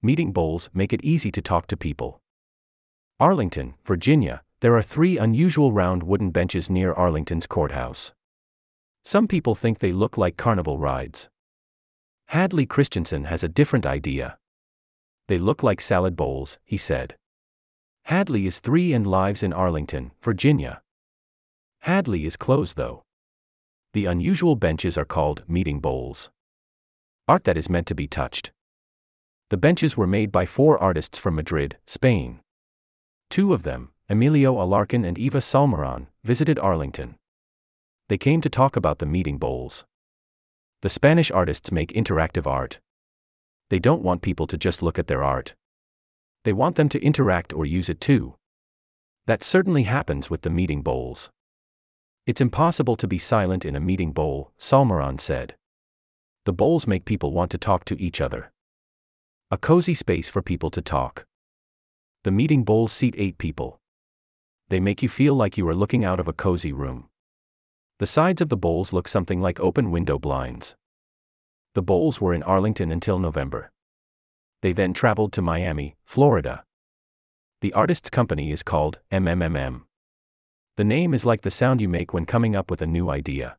[0.00, 2.20] Meeting bowls make it easy to talk to people.
[3.18, 8.12] Arlington, Virginia, there are three unusual round wooden benches near Arlington's courthouse.
[9.04, 11.28] Some people think they look like carnival rides.
[12.26, 14.38] Hadley Christensen has a different idea.
[15.26, 17.16] They look like salad bowls, he said.
[18.02, 20.82] Hadley is three and lives in Arlington, Virginia.
[21.80, 23.04] Hadley is closed though.
[23.94, 26.30] The unusual benches are called meeting bowls.
[27.26, 28.52] Art that is meant to be touched.
[29.50, 32.40] The benches were made by four artists from Madrid, Spain.
[33.30, 37.18] Two of them, Emilio Alarcon and Eva Salmeron, visited Arlington.
[38.08, 39.84] They came to talk about the meeting bowls.
[40.82, 42.78] The Spanish artists make interactive art.
[43.70, 45.54] They don't want people to just look at their art.
[46.44, 48.36] They want them to interact or use it too.
[49.26, 51.30] That certainly happens with the meeting bowls.
[52.26, 55.56] It's impossible to be silent in a meeting bowl, Salmeron said.
[56.44, 58.52] The bowls make people want to talk to each other.
[59.50, 61.24] A cozy space for people to talk.
[62.24, 63.80] The meeting bowls seat eight people.
[64.68, 67.08] They make you feel like you are looking out of a cozy room.
[67.98, 70.76] The sides of the bowls look something like open window blinds.
[71.72, 73.72] The bowls were in Arlington until November.
[74.60, 76.66] They then traveled to Miami, Florida.
[77.62, 79.86] The artist's company is called MMMM.
[80.76, 83.56] The name is like the sound you make when coming up with a new idea.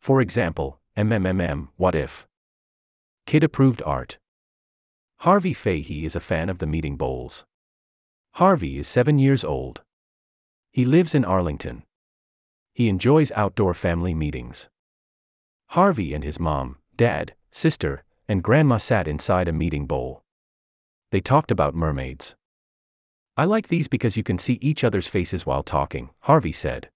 [0.00, 2.28] For example, MMMM, what if?
[3.26, 4.18] Kid approved art.
[5.22, 7.44] Harvey Fahey is a fan of the meeting bowls.
[8.32, 9.80] Harvey is seven years old.
[10.72, 11.84] He lives in Arlington.
[12.74, 14.68] He enjoys outdoor family meetings.
[15.68, 20.24] Harvey and his mom, dad, sister, and grandma sat inside a meeting bowl.
[21.12, 22.34] They talked about mermaids.
[23.36, 26.90] I like these because you can see each other's faces while talking, Harvey said.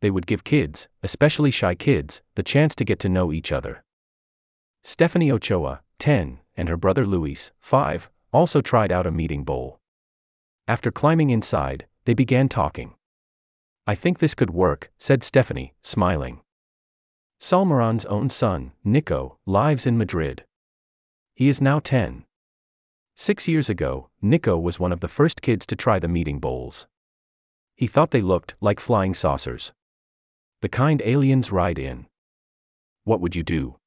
[0.00, 3.84] They would give kids, especially shy kids, the chance to get to know each other.
[4.82, 9.80] Stephanie Ochoa, 10, and her brother Luis, 5, also tried out a meeting bowl.
[10.66, 12.94] After climbing inside, they began talking.
[13.86, 16.40] I think this could work, said Stephanie, smiling.
[17.38, 20.46] Salmeron's own son, Nico, lives in Madrid.
[21.34, 22.24] He is now 10.
[23.16, 26.86] Six years ago, Nico was one of the first kids to try the meeting bowls.
[27.76, 29.72] He thought they looked like flying saucers.
[30.62, 32.06] The kind aliens ride in.
[33.04, 33.78] What would you do?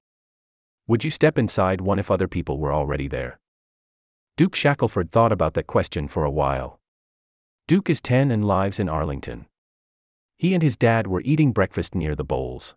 [0.88, 3.40] Would you step inside one if other people were already there?
[4.38, 6.80] Duke Shackelford thought about that question for a while.
[7.68, 9.48] Duke is 10 and lives in Arlington.
[10.38, 12.76] He and his dad were eating breakfast near the bowls.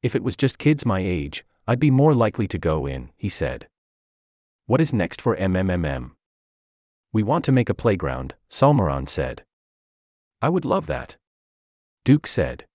[0.00, 3.28] If it was just kids my age, I'd be more likely to go in, he
[3.28, 3.68] said.
[4.66, 6.12] What is next for MMMM?
[7.12, 9.44] We want to make a playground, Salmeron said.
[10.40, 11.16] I would love that.
[12.04, 12.67] Duke said.